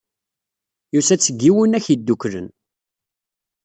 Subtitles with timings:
[0.93, 2.47] Yusa-d seg Yiwunak Yeddukklen.